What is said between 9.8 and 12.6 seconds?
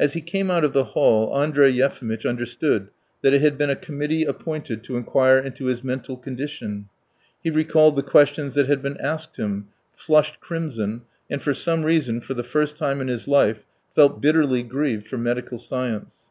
flushed crimson, and for some reason, for the